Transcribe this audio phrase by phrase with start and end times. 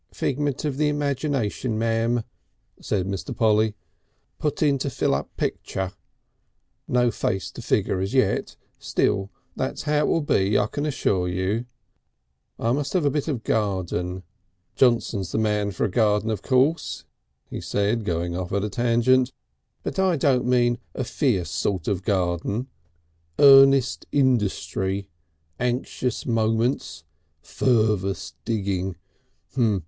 [0.11, 2.23] "Figment of the imagination, ma'am,"
[2.81, 3.37] said Mr.
[3.37, 3.75] Polly.
[4.39, 5.91] "Put in to fill up picture.
[6.87, 8.55] No face to figure as yet.
[8.79, 11.51] Still, that's how it will be, I can assure you.
[11.51, 11.67] I think
[12.57, 14.23] I must have a bit of garden.
[14.75, 17.05] Johnson's the man for a garden of course,"
[17.47, 19.31] he said, going off at a tangent,
[19.83, 22.69] "but I don't mean a fierce sort of garden.
[23.37, 25.09] Earnest industry.
[25.59, 27.03] Anxious moments.
[27.43, 28.95] Fervous digging.